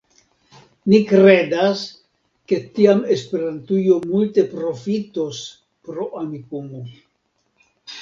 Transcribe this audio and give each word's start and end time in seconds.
Ni 0.93 1.01
kredas, 1.11 1.83
ke 2.51 2.59
tiam 2.79 3.05
Esperantujo 3.17 4.01
multe 4.09 4.49
profitos 4.57 5.45
pro 5.87 6.11
Amikumu. 6.25 6.87